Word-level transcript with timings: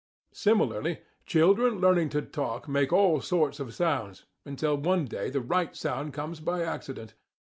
Similarly, 0.33 1.01
children 1.27 1.79
learning 1.79 2.09
to 2.09 2.23
talk 2.23 2.67
make 2.67 2.91
all 2.91 3.21
sorts 3.21 3.59
of 3.59 3.71
sounds, 3.75 4.25
until 4.45 4.75
one 4.75 5.05
day 5.05 5.29
the 5.29 5.41
right 5.41 5.75
sound 5.75 6.11
comes 6.11 6.39
by 6.39 6.63
accident. 6.63 7.13